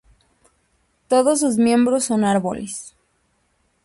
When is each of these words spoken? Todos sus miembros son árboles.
Todos 1.07 1.41
sus 1.41 1.57
miembros 1.59 2.05
son 2.05 2.23
árboles. 2.23 2.95